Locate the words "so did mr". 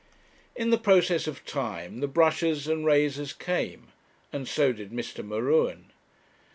4.47-5.23